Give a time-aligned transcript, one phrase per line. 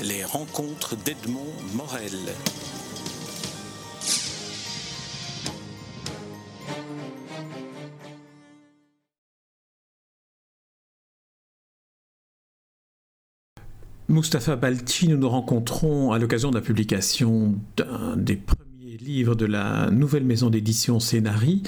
[0.00, 2.12] Les rencontres d'Edmond Morel.
[14.08, 18.36] Mustapha Balti, nous nous rencontrons à l'occasion de la publication d'un des
[19.02, 21.62] livre de la nouvelle maison d'édition Scénarii.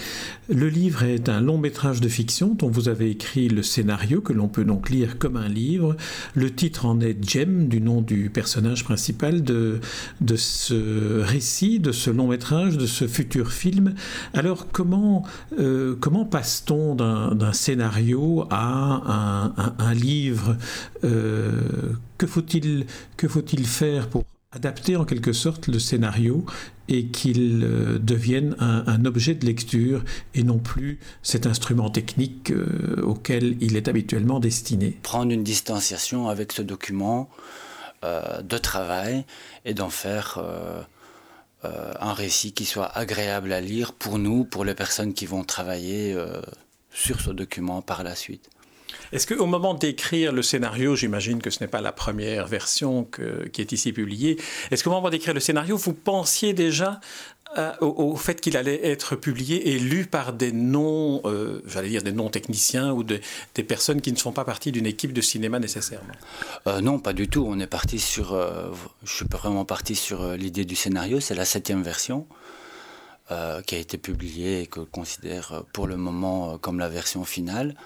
[0.48, 4.32] Le livre est un long métrage de fiction dont vous avez écrit le scénario que
[4.32, 5.96] l'on peut donc lire comme un livre.
[6.34, 9.80] Le titre en est Jem, du nom du personnage principal de,
[10.20, 13.94] de ce récit, de ce long métrage, de ce futur film.
[14.32, 15.24] Alors comment,
[15.58, 20.56] euh, comment passe-t-on d'un scénario à un, livre?
[21.02, 21.50] Euh,
[22.16, 22.86] Que faut-il
[23.26, 26.44] faut faire pour adapter en quelque sorte le scénario
[26.88, 30.02] et qu'il euh, devienne un, objet de lecture
[30.34, 34.98] et non plus cet instrument technique euh, auquel il est habituellement destiné.
[35.02, 37.28] Prendre une distanciation avec ce document
[38.04, 39.24] euh, de travail
[39.64, 40.38] et d'en faire
[42.00, 46.14] un récit qui soit agréable à lire pour nous, pour les personnes qui vont travailler
[46.90, 48.50] sur ce document par la suite.
[49.12, 53.08] Est-ce qu'au moment d'écrire le scénario, j'imagine que ce n'est pas la première version
[53.52, 54.38] qui est ici publiée,
[54.70, 57.00] est-ce qu'au moment d'écrire le scénario, vous pensiez déjà
[57.56, 62.02] euh, au, fait qu'il allait être publié et lu par des non, euh, j'allais dire
[62.02, 63.20] des non-techniciens ou des
[63.62, 66.14] personnes qui ne font pas partie d'une équipe de cinéma nécessairement?
[66.66, 67.46] Euh, Non, pas du tout.
[67.46, 68.36] On est parti sur,
[69.04, 71.20] je suis vraiment parti sur l'idée du scénario.
[71.20, 72.26] C'est la septième version.
[73.66, 77.76] qui a été publiée et que je considère pour le moment comme la version finale.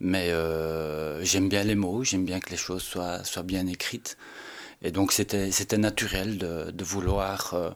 [0.00, 4.16] Mais euh, j'aime bien les mots, j'aime bien que les choses soient, soient bien écrites.
[4.82, 7.70] Et donc c'était naturel de, de vouloir euh,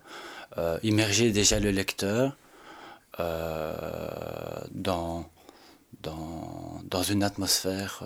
[0.59, 2.37] euh, immerger déjà le lecteur
[3.19, 3.95] dans,
[6.03, 8.03] dans, dans, une atmosphère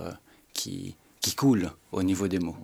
[0.55, 2.57] qui, qui coule au niveau des mots.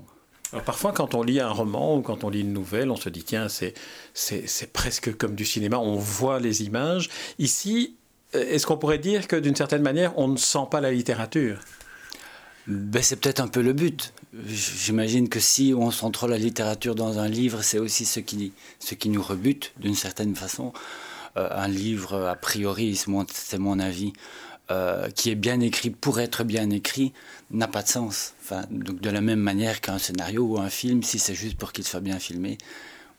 [0.52, 3.08] Alors parfois, quand on lit un roman ou quand on lit une nouvelle, on se
[3.08, 7.08] dit tiens, c'est presque comme du cinéma, on voit les images.
[7.38, 7.96] Ici,
[8.32, 11.58] est-ce qu'on pourrait dire que d'une certaine manière, on ne sent pas la littérature?
[12.66, 14.12] Ben, C'est peut-être un peu le but.
[14.46, 18.52] J'imagine que si on sent trop la littérature dans un livre, c'est aussi ce qui,
[18.78, 20.72] ce qui nous rebute d'une certaine façon.
[21.36, 24.12] Euh, un livre, a priori, c'est mon, avis,
[24.70, 27.12] euh, qui est bien écrit pour être bien écrit,
[27.50, 28.34] n'a pas de sens.
[28.70, 31.84] Donc de la même manière qu'un scénario ou un film, si c'est juste pour qu'il
[31.84, 32.58] soit bien filmé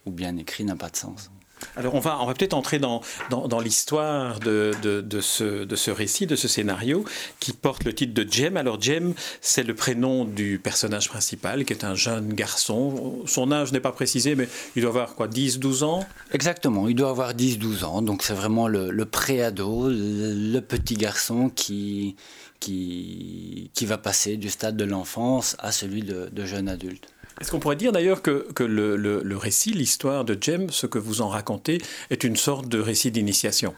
[0.06, 1.30] ou bien écrit, n'a pas de sens.
[1.76, 5.92] Alors on va, on va peut-être entrer dans, dans, l'histoire de, de, ce, de ce
[5.92, 7.06] récit, de ce scénario,
[7.40, 8.58] qui porte le titre de Jem.
[8.58, 13.22] Alors Jem, c'est le prénom du personnage principal, qui est un jeune garçon.
[13.26, 16.06] Son âge n'est pas précisé, mais il doit avoir quoi, 10-12 ans?
[16.32, 18.02] Exactement, il doit avoir 10-12 ans.
[18.02, 22.16] Donc c'est vraiment le, le pré-ado, le, petit garçon qui,
[22.60, 27.08] qui, qui va passer du stade de l'enfance à celui de, de jeune adulte.
[27.42, 31.28] Est-ce qu'on pourrait dire d'ailleurs que, le, récit, l'histoire de Jem, ce que vous en
[31.28, 31.82] racontez,
[32.12, 33.74] est une sorte de récit d'initiation?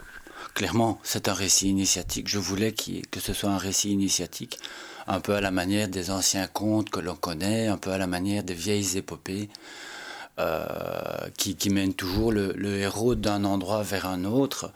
[0.53, 2.27] Clairement, c'est un récit initiatique.
[2.27, 4.59] Je voulais que ce soit un récit initiatique,
[5.07, 8.05] un peu à la manière des anciens contes que l'on connaît, un peu à la
[8.05, 9.47] manière des vieilles épopées,
[10.39, 10.65] euh,
[11.37, 14.73] qui, mènent toujours le, héros d'un endroit vers un autre.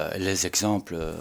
[0.00, 0.96] Euh, les exemples...
[0.98, 1.14] Euh,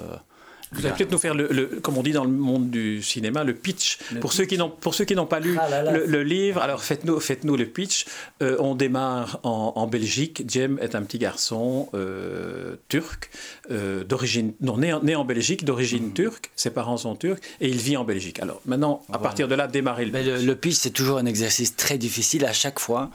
[0.73, 3.53] vous allez peut-être nous faire, le, comme on dit dans le monde du cinéma, le
[3.53, 4.00] pitch.
[4.19, 7.45] pour, Ceux qui pour ceux qui n'ont pas lu ah le, livre, alors faites-nous faites
[7.45, 8.05] -nous le pitch.
[8.41, 10.44] Euh, on démarre en, Belgique.
[10.47, 13.29] Jem est un petit garçon euh, turc,
[13.72, 16.13] euh, d'origine, non, né, né, en Belgique, d'origine mhm.
[16.13, 16.51] turque.
[16.56, 18.39] Ses parents sont turcs et il vit en Belgique.
[18.41, 20.44] Alors maintenant, à partir de là, démarrer le pitch.
[20.44, 23.09] le, pitch, c'est toujours un exercice très difficile à chaque fois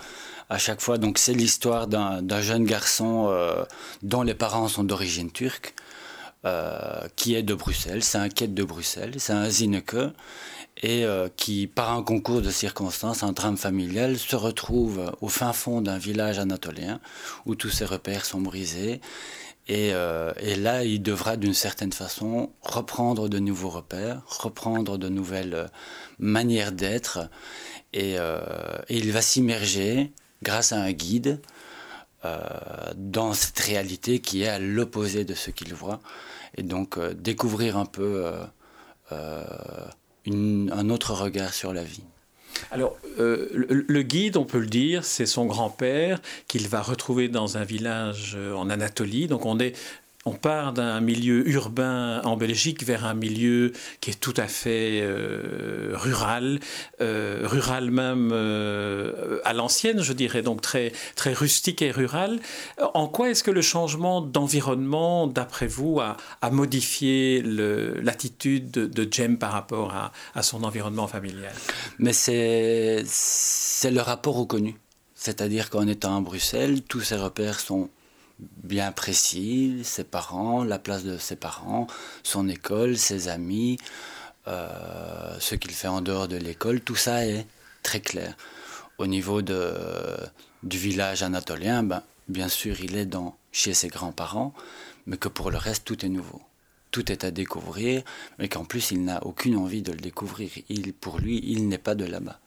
[0.51, 0.99] à chaque fois.
[0.99, 3.35] Donc c'est l'histoire d'un jeune garçon
[4.03, 5.75] dont les parents sont d'origine turque,
[6.45, 9.95] euh, qui est de Bruxelles, c'est un quête de Bruxelles, c'est un Zineke,
[10.83, 15.53] et euh, qui, par un concours de circonstances, un drame familial, se retrouve au fin
[15.53, 16.99] fond d'un village anatolien
[17.47, 19.01] où tous ses repères sont brisés.
[19.69, 25.71] Et, euh, là, il devra d'une certaine façon reprendre de nouveaux repères, reprendre de nouvelles
[26.19, 27.21] manières d'être,
[27.93, 28.17] et,
[28.89, 30.11] il va s'immerger
[30.43, 31.41] grâce à un guide
[32.97, 36.01] dans cette réalité qui est à l'opposé de ce qu'il voit
[36.57, 38.45] et donc euh, découvrir un peu euh,
[39.13, 39.45] euh,
[40.27, 42.05] un autre regard sur la vie.
[42.71, 47.65] Alors, le, guide, on peut le dire, c'est son grand-père qu'il va retrouver dans un
[47.65, 49.27] village en Anatolie.
[49.27, 49.77] Donc, on est
[50.25, 55.01] on part d'un milieu urbain en Belgique vers un milieu qui est tout à fait
[55.03, 56.61] euh, rural,
[57.01, 62.41] euh, rural même euh, à l'ancienne, je dirais, donc très, très rustique et rural.
[62.95, 66.17] En quoi est-ce que le changement d'environnement, d'après vous, a,
[66.51, 71.53] modifié l'attitude de, de, Jem par rapport à, à son environnement familial?
[71.99, 73.05] Mais c'est
[73.91, 74.77] le rapport au connu.
[75.15, 77.89] C'est-à-dire qu'en étant à Bruxelles, tous ses repères sont
[78.63, 81.87] bien précis, ses parents, la place de ses parents,
[82.23, 83.79] son école, ses amis,
[84.49, 87.47] euh, ce qu'il fait en dehors de l'école, tout ça est
[87.83, 88.37] très clair.
[88.99, 89.75] Au niveau de,
[90.63, 94.53] du village anatolien, ben, bien sûr, il est dans, chez ses grands-parents,
[95.07, 96.41] mais que pour le reste, tout est nouveau.
[96.91, 98.03] Tout est à découvrir,
[98.39, 100.51] mais qu'en plus, il n'a aucune envie de le découvrir.
[100.69, 102.39] Il, pour lui, il n'est pas de là-bas.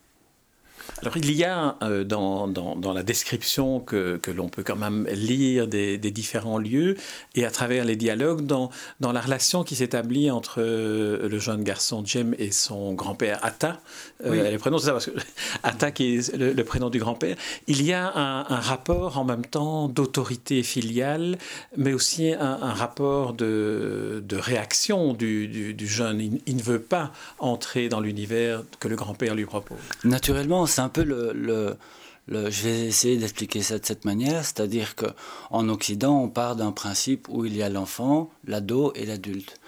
[1.01, 5.07] Alors il y a euh, dans, dans, la description que, que l'on peut quand même
[5.11, 6.95] lire des, des, différents lieux
[7.35, 11.63] et à travers les dialogues dans, dans la relation qui s'établit entre euh, le jeune
[11.63, 13.79] garçon Jem et son grand-père Atta.
[14.25, 15.11] Euh, le prénom c'est ça parce que
[15.63, 17.35] Atta qui est le, prénom du grand-père.
[17.67, 21.38] Il y a un, un, rapport en même temps d'autorité filiale
[21.77, 26.21] mais aussi un, un rapport de, de réaction du, du, du jeune.
[26.21, 29.77] Il, il, ne veut pas entrer dans l'univers que le grand-père lui propose.
[30.03, 31.31] Naturellement, c'est un peu le,
[32.27, 36.74] le, je vais essayer d'expliquer ça de cette manière, c'est-à-dire qu'en Occident, on part d'un
[36.74, 39.60] principe où il y a l'enfant, l'ado et l'adulte.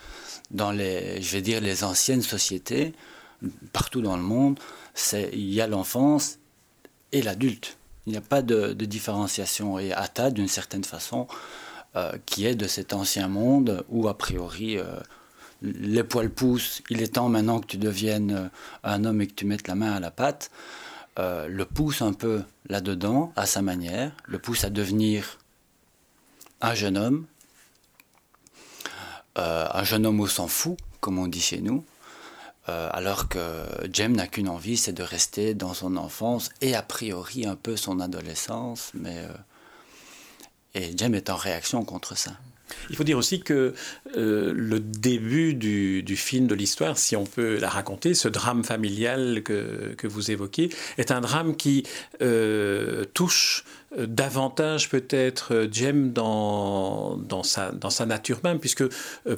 [0.52, 2.94] Dans les, je vais dire, les anciennes sociétés,
[3.72, 4.60] partout dans le monde,
[5.14, 6.40] il y a l'enfance
[7.14, 7.78] et l'adulte.
[8.06, 9.80] Il n'y a pas de, différenciation.
[9.80, 11.28] Et Atta, d'une certaine façon,
[11.96, 14.84] euh, qui est de cet ancien monde où, a priori, euh,
[15.62, 18.48] les poils poussent, il est temps maintenant que tu deviennes euh,
[18.84, 20.52] un homme et que tu mettes la main à la pâte.
[21.20, 25.40] Euh, le pousse un peu là-dedans, à sa manière, le pousse à devenir
[26.62, 27.26] un jeune homme,
[29.38, 31.84] euh, un jeune homme au s'en fout, comme on dit chez nous,
[32.70, 36.84] euh, alors que Jem n'a qu'une envie, c'est de rester dans son enfance et a
[36.84, 39.26] priori un peu son adolescence, mais
[40.76, 42.32] et Jem est en réaction contre ça.
[42.90, 43.74] Il faut dire aussi que
[44.16, 49.42] euh, le début du, film, de l'histoire, si on peut la raconter, ce drame familial
[49.44, 51.84] que, vous évoquez, est un drame qui
[52.22, 53.64] euh, touche
[54.06, 58.90] davantage peut-être euh, Jem dans, dans, sa, dans sa nature même, puisque euh,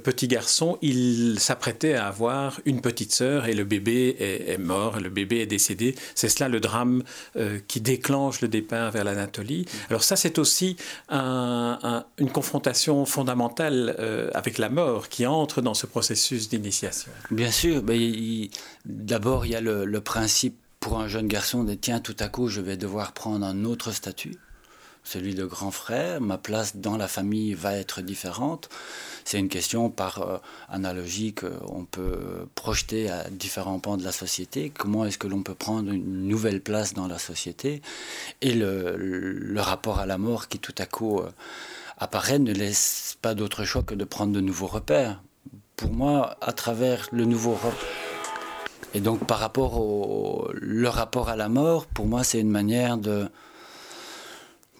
[0.03, 5.09] petit garçon, il s'apprêtait à avoir une petite sœur et le bébé est, mort, le
[5.09, 5.95] bébé est décédé.
[6.15, 7.03] C'est cela le drame
[7.67, 9.65] qui déclenche le départ vers l'Anatolie.
[9.89, 10.75] Alors ça, c'est aussi
[11.09, 13.95] un, une confrontation fondamentale
[14.33, 17.11] avec la mort qui entre dans ce processus d'initiation.
[17.31, 17.83] Bien sûr,
[18.85, 22.29] d'abord il y a le, le principe pour un jeune garçon de tiens, tout à
[22.29, 24.35] coup, je vais devoir prendre un autre statut,
[25.03, 28.69] celui de grand frère, ma place dans la famille va être différente.
[29.25, 30.37] C'est une question par euh,
[30.69, 34.71] analogie qu'on peut projeter à différents pans de la société.
[34.75, 37.81] Comment est-ce que l'on peut prendre une nouvelle place dans la société
[38.41, 41.29] Et le, le, rapport à la mort qui tout à coup euh,
[41.97, 45.21] apparaît ne laisse pas d'autre choix que de prendre de nouveaux repères.
[45.75, 47.57] Pour moi, à travers le nouveau
[48.93, 52.97] et donc par rapport au le rapport à la mort, pour moi c'est une manière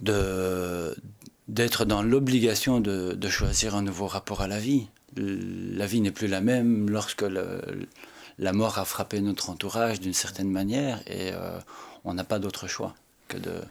[0.01, 0.95] de
[1.47, 4.87] d'être dans l'obligation de, de, choisir un nouveau rapport à la vie.
[5.15, 7.87] La vie n'est plus la même lorsque le,
[8.37, 11.59] la mort a frappé notre entourage d'une certaine manière et euh,
[12.05, 12.93] on n'a pas d'autre choix
[13.27, 13.61] que de,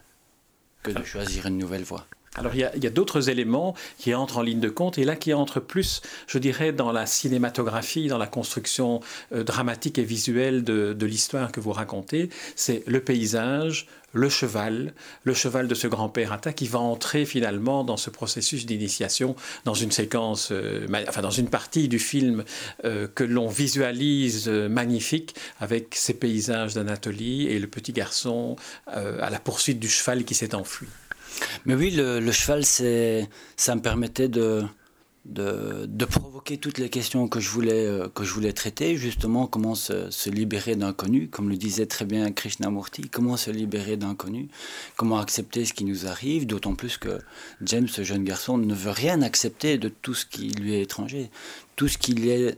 [0.83, 2.05] que de choisir une nouvelle voie.
[2.35, 5.33] Alors il y a, d'autres éléments qui entrent en ligne de compte et là qui
[5.33, 9.01] entrent plus, je dirais, dans la cinématographie, dans la construction
[9.33, 12.29] euh, dramatique et visuelle de, l'histoire que vous racontez.
[12.55, 17.83] C'est le paysage, le cheval, le cheval de ce grand-père Atta qui va entrer finalement
[17.83, 22.43] dans ce processus d'initiation dans une séquence, euh, enfin dans une partie du film
[22.85, 28.55] euh, que l'on visualise magnifique avec ces paysages d'Anatolie et le petit garçon
[28.87, 30.87] à la poursuite du cheval qui s'est enfui.
[31.65, 34.63] Mais oui, le, le cheval, ça me permettait de,
[35.25, 39.47] de, de, provoquer toutes les questions que je voulais, euh, que je voulais traiter, justement
[39.47, 44.47] comment se, se libérer d'inconnu, comme le disait très bien Krishnamurti, comment se libérer d'inconnu,
[44.95, 47.19] comment accepter ce qui nous arrive, d'autant plus que
[47.61, 51.29] James, ce jeune garçon, ne veut rien accepter de tout ce qui lui est étranger,
[51.75, 52.57] tout ce qui est...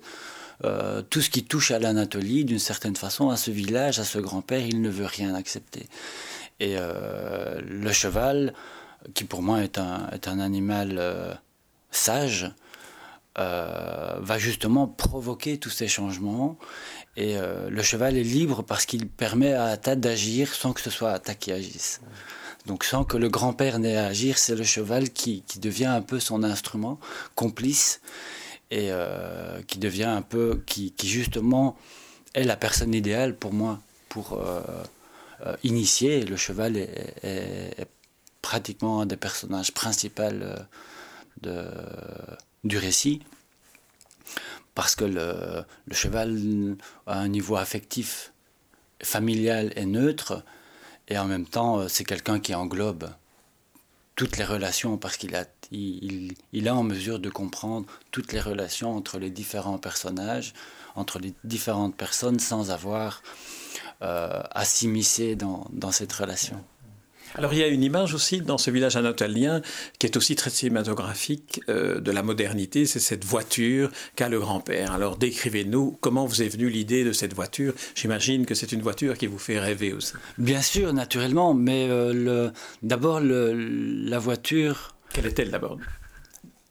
[0.63, 4.19] Euh, tout ce qui touche à l'Anatolie, d'une certaine façon, à ce village, à ce
[4.19, 5.87] grand-père, il ne veut rien accepter.
[6.61, 8.53] Et euh, le cheval,
[9.15, 11.33] qui pour moi est un, est un animal euh,
[11.89, 12.51] sage,
[13.39, 16.59] euh, va justement provoquer tous ces changements.
[17.17, 21.11] Et le cheval est libre parce qu'il permet à Atta d'agir sans que ce soit
[21.11, 21.99] Atta qui agisse.
[22.67, 26.01] Donc sans que le grand-père n'ait à agir, c'est le cheval qui, qui, devient un
[26.01, 27.01] peu son instrument,
[27.35, 27.99] complice,
[28.69, 28.91] et
[29.67, 31.75] qui devient un peu, qui, qui, justement
[32.33, 34.41] est la personne idéale pour moi, pour
[35.41, 36.23] euh, euh, initier.
[36.23, 37.87] Le cheval est, est,
[38.41, 40.23] pratiquement un des personnages principaux
[41.41, 41.65] de,
[42.63, 43.21] du récit,
[44.73, 48.33] parce que le, le cheval a un niveau affectif,
[49.03, 50.43] familial et neutre,
[51.07, 53.09] et en même temps, euh, c'est quelqu'un qui englobe
[54.15, 58.39] toutes les relations parce qu'il a, il, il est en mesure de comprendre toutes les
[58.39, 60.53] relations entre les différents personnages,
[60.95, 63.60] entre les différentes personnes sans avoir euh,
[64.01, 66.57] à s'immiscer dans, dans cette relation.
[67.35, 69.61] Alors il y a une image aussi dans ce village anatolien
[69.99, 74.91] qui est aussi très cinématographique euh, de la modernité, c'est cette voiture qu'a le grand-père.
[74.91, 77.73] Alors décrivez-nous comment vous est venue l'idée de cette voiture.
[77.95, 80.13] J'imagine que c'est une voiture qui vous fait rêver aussi.
[80.37, 82.49] Bien sûr, naturellement, mais euh,
[82.83, 84.95] d'abord la voiture...
[85.13, 85.77] Quelle est-elle d'abord?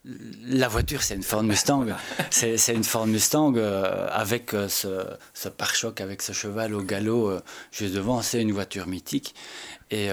[0.05, 1.87] La voiture, c'est une Ford Mustang.
[2.31, 5.05] c'est une Ford Mustang euh, avec euh, ce,
[5.35, 7.41] ce pare-choc, avec ce cheval au galop euh,
[7.71, 8.23] juste devant.
[8.23, 9.35] C'est une voiture mythique.
[9.91, 10.09] Et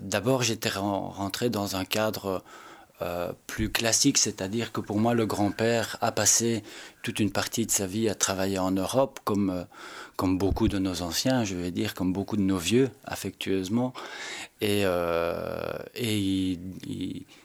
[0.00, 2.42] d'abord, j'étais rentré dans un cadre
[3.46, 6.62] plus classique, c'est-à-dire que pour moi, le grand-père a passé
[7.02, 9.66] toute une partie de sa vie à travailler en Europe, comme,
[10.16, 13.92] comme beaucoup de nos anciens, je vais dire, comme beaucoup de nos vieux, affectueusement.
[14.60, 16.58] Et, euh, et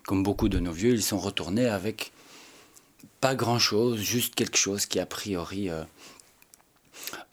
[0.07, 2.11] comme beaucoup de nos vieux, ils sont retournés avec
[3.21, 5.83] pas grand-chose, juste quelque chose qui a priori euh,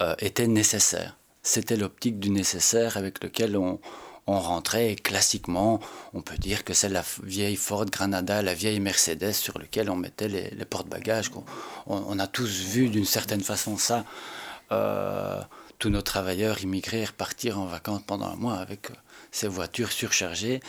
[0.01, 1.17] euh, était nécessaire.
[1.43, 3.79] C'était l'optique du nécessaire avec lequel on,
[4.27, 5.79] on rentrait classiquement,
[6.13, 9.95] on peut dire que c'est la vieille Ford Granada, la vieille Mercedes sur laquelle on
[9.95, 11.31] mettait les, les porte-bagages.
[11.87, 14.05] On, a tous vu d'une certaine façon ça.
[14.71, 15.41] Euh,
[15.79, 18.89] tous nos travailleurs immigrés repartir en vacances pendant un mois avec
[19.31, 20.59] ces voitures surchargées.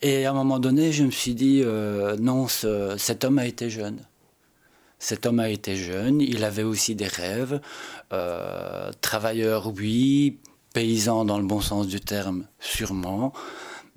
[0.00, 3.46] Et à un moment donné, je me suis dit, euh, non, ce, cet homme a
[3.46, 4.00] été jeune.
[4.98, 7.60] Cet homme a été jeune, il avait aussi des rêves.
[8.12, 10.38] Euh, travailleur, oui,
[10.72, 13.32] paysan dans le bon sens du terme, sûrement.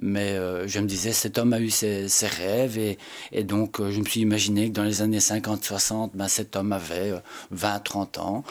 [0.01, 3.99] Mais euh, je me disais, cet homme a eu ses, rêves et, donc euh, je
[3.99, 7.13] me suis imaginé que dans les années 50-60, ben, cet homme avait
[7.55, 8.43] 20-30 euh, ans.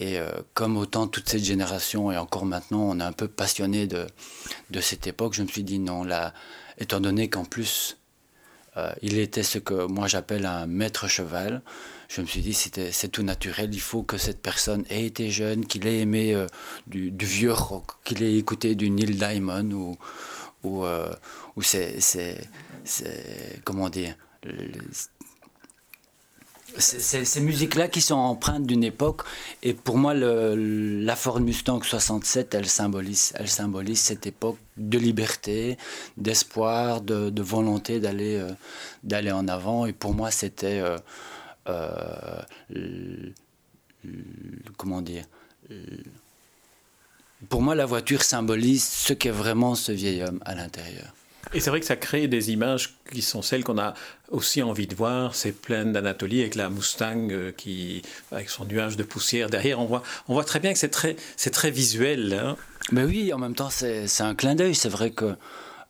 [0.00, 0.18] Et
[0.54, 4.06] comme autant toute cette génération, et encore maintenant, on est un peu passionné de,
[4.70, 6.32] de cette époque, je me suis dit non, là,
[6.78, 7.96] étant donné qu'en plus,
[8.78, 11.62] euh, il était ce que moi j'appelle un maître cheval,
[12.08, 15.66] je me suis dit c'est tout naturel, il faut que cette personne ait été jeune,
[15.66, 16.46] qu'il ait aimé euh,
[16.86, 19.96] du, vieux rock, qu'il ait écouté du Neil Diamond ou,
[20.62, 21.12] ou, euh,
[21.56, 21.98] ou c'est,
[23.64, 24.14] comment dire,
[26.78, 29.22] ces musiques-là qui sont empreintes d'une époque.
[29.62, 35.76] Et pour moi, la Ford Mustang 67, elle symbolise, elle symbolise cette époque de liberté,
[36.16, 38.50] d'espoir, de, de, volonté d'aller euh,
[39.02, 39.86] d'aller en avant.
[39.86, 40.98] Et pour moi, c'était euh,
[41.68, 42.42] euh,
[44.76, 45.24] comment dire
[47.48, 51.12] Pour moi, la voiture symbolise ce qu'est vraiment ce vieil homme à l'intérieur.
[51.54, 53.94] Et c'est vrai que ça crée des images qui sont celles qu'on a
[54.28, 55.34] aussi envie de voir.
[55.34, 59.80] C'est plein d'Anatolie avec la Mustang euh, qui, avec son nuage de poussière derrière.
[59.80, 62.38] On voit, on voit très bien que c'est très, c'est très visuel.
[62.38, 62.56] Hein.
[62.92, 64.74] Mais oui, en même temps, c'est, un clin d'œil.
[64.74, 65.36] C'est vrai que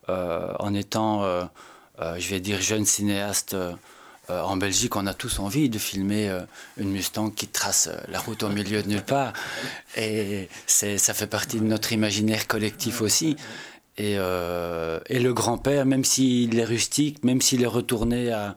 [0.07, 1.43] euh, en étant, euh,
[2.17, 3.55] je vais dire, jeune cinéaste
[4.29, 6.31] en Belgique, on a tous envie de filmer
[6.77, 9.33] une Mustang qui trace la route au milieu de nulle part.
[9.97, 13.37] Et ça fait partie de notre imaginaire collectif aussi.
[13.99, 18.55] Et, euh, et, le grand-père, même s'il est rustique, même s'il est retourné à,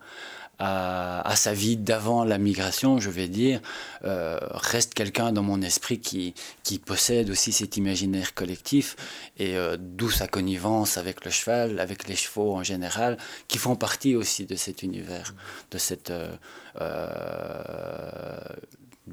[1.35, 3.61] sa vie d'avant la migration, je vais dire,
[4.05, 8.95] euh, reste quelqu'un dans mon esprit qui, qui possède aussi cet imaginaire collectif,
[9.39, 13.19] et euh, d'où sa connivence avec le cheval, avec les chevaux en général,
[13.49, 15.35] qui font partie aussi de cet univers,
[15.73, 16.13] de cette...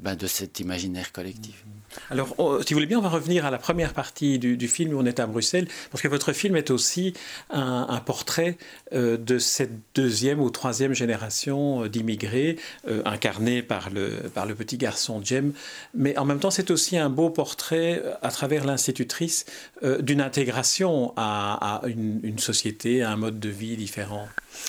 [0.00, 1.64] Ben de cet imaginaire collectif.
[2.10, 4.68] Alors, oh, si vous voulez bien, on va revenir à la première partie du, du,
[4.68, 7.14] film où on est à Bruxelles, parce que votre film est aussi
[7.50, 8.58] un, un portrait
[8.92, 14.54] euh, de cette deuxième ou troisième génération euh, d'immigrés, euh, incarnée par le, par le
[14.54, 15.52] petit garçon Jem,
[15.94, 19.44] mais en même temps, c'est aussi un beau portrait euh, à travers l'institutrice
[19.82, 24.28] euh, d'une intégration à, à une, une, société, à un mode de vie différent.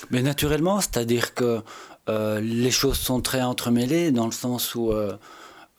[0.10, 1.62] Mais naturellement, c'est-à-dire que
[2.08, 5.18] les choses sont très entremêlées dans le sens où euh,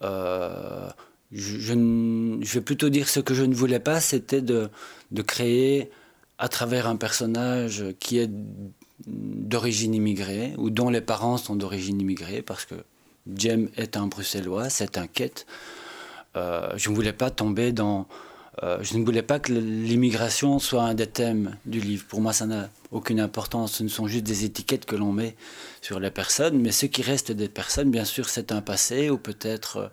[0.03, 0.89] euh,
[1.31, 1.75] je,
[2.55, 4.71] vais plutôt dire ce que je ne voulais pas, c'était de,
[5.27, 5.91] créer
[6.39, 8.31] à travers un personnage qui est
[9.07, 12.75] d'origine immigrée ou dont les parents sont d'origine immigrée parce que
[13.35, 15.47] Jem est un bruxellois, c'est un quête.
[16.37, 18.07] Euh, je ne voulais pas tomber dans
[18.61, 22.05] je ne voulais pas que l'immigration soit un des thèmes du livre.
[22.07, 23.73] Pour moi, ça n'a aucune importance.
[23.75, 25.37] Ce ne sont juste des étiquettes que l'on met
[25.81, 26.61] sur les personnes.
[26.61, 29.91] Mais ce qui reste des personnes, bien sûr, c'est un passé ou peut-être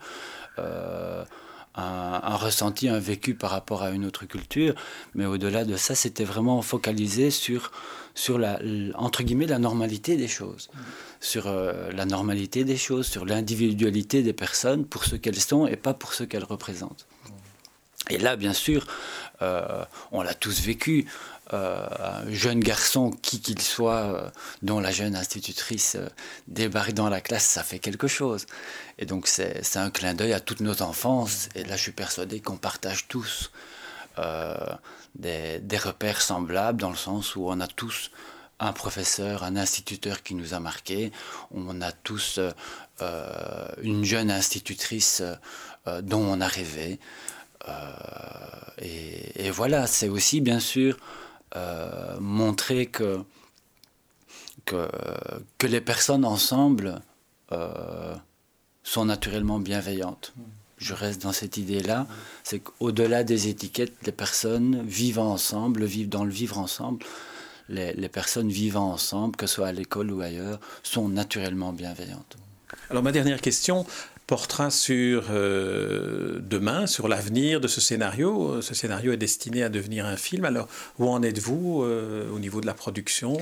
[1.79, 4.75] un, ressenti, un vécu par rapport à une autre culture.
[5.13, 7.71] Mais au-delà de ça, c'était vraiment focalisé sur,
[8.37, 8.59] la,
[8.95, 10.69] entre guillemets, la normalité des choses.
[11.19, 15.75] Sur euh, la normalité des choses, sur l'individualité des personnes pour ce qu'elles sont et
[15.75, 17.07] pas pour ce qu'elles représentent.
[18.09, 18.85] Et là, bien sûr,
[19.41, 21.07] euh, on l'a tous vécu.
[21.53, 24.29] Euh, un jeune garçon, qui qu'il soit, euh,
[24.61, 25.97] dont la jeune institutrice
[26.47, 28.45] débarque dans la classe, ça fait quelque chose.
[28.99, 31.49] Et donc c'est un clin d'œil à toute notre enfance.
[31.55, 33.51] Et là, je suis persuadé qu'on partage tous
[35.15, 38.11] des, des, repères semblables, dans le sens où on a tous
[38.59, 41.13] un professeur, un instituteur qui nous a marqué.
[41.51, 42.39] On a tous
[43.81, 45.23] une jeune institutrice
[46.03, 46.99] dont on a rêvé.
[48.81, 50.97] Et, et, voilà, c'est aussi bien sûr
[51.55, 53.19] euh, montrer que,
[54.65, 54.87] que,
[55.57, 57.01] que, les personnes ensemble
[57.51, 58.15] euh,
[58.83, 60.33] sont naturellement bienveillantes.
[60.77, 62.07] Je reste dans cette idée-là,
[62.43, 67.05] c'est qu'au-delà des étiquettes, les personnes vivant ensemble, vivent dans le vivre ensemble,
[67.67, 72.37] les, les personnes vivant ensemble, que ce soit à l'école ou ailleurs, sont naturellement bienveillantes.
[72.89, 73.85] Alors ma dernière question,
[74.29, 78.62] portera sur euh, demain, sur l'avenir de ce scénario.
[78.62, 80.45] Ce scénario est destiné à devenir un film.
[80.45, 80.67] Alors,
[81.00, 83.39] où en êtes-vous euh, au niveau de la production,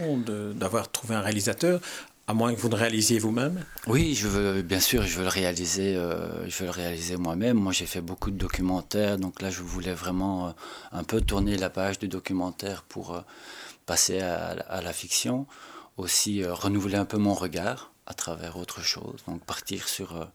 [0.55, 1.81] d'avoir trouvé un réalisateur
[2.27, 3.65] à moins que vous ne réalisiez vous-même?
[3.87, 4.17] Oui,
[4.63, 7.57] bien sûr, je veux le réaliser, euh, réaliser moi-même.
[7.57, 10.55] Moi, j'ai fait beaucoup de documentaires, donc là, je voulais vraiment
[10.93, 13.21] un peu tourner la page du documentaire pour
[13.85, 15.47] passer à, à, la fiction.
[15.97, 20.29] Aussi, renouveler un peu mon regard à travers autre chose, donc partir sur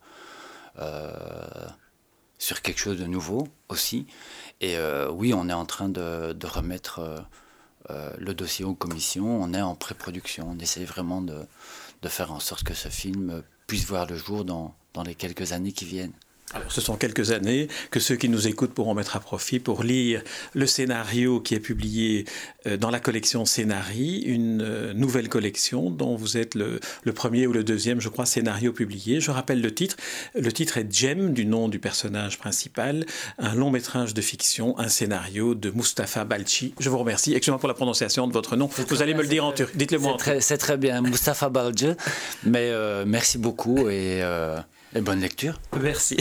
[2.42, 4.06] sur quelque chose de nouveau aussi.
[4.60, 7.24] Et euh, oui, on est en train de, remettre
[7.90, 9.40] euh, le dossier aux commissions.
[9.40, 10.48] On est en pré-production.
[10.50, 11.46] On essaie vraiment de,
[12.08, 14.74] faire en sorte que ce film puisse voir le jour dans
[15.06, 16.14] les quelques années qui viennent.
[16.54, 19.82] Alors, ce sont quelques années que ceux qui nous écoutent pourront mettre à profit pour
[19.82, 20.22] lire
[20.54, 22.26] le scénario qui est publié
[22.66, 26.80] euh, dans la collection Scénarii, une euh, nouvelle collection dont vous êtes le,
[27.14, 29.20] premier ou le deuxième, je crois, scénario publié.
[29.20, 29.96] Je rappelle le titre.
[30.34, 33.06] Le titre est Jem, du nom du personnage principal,
[33.38, 36.74] un long métrage de fiction, un scénario de Mustapha Balchi.
[36.78, 37.32] Je vous remercie.
[37.32, 38.68] Excusez-moi pour la prononciation de votre nom.
[38.88, 39.74] Vous allez me le dire en turc.
[39.74, 40.16] Dites-le moi.
[40.40, 41.92] C'est très, bien, Mustapha Balchi.
[42.44, 44.22] Mais euh, merci beaucoup et.
[44.94, 45.58] Et bonne lecture.
[45.80, 46.18] Merci.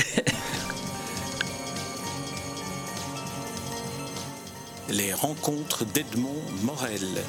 [4.89, 7.21] Les rencontres d'Edmond Morel.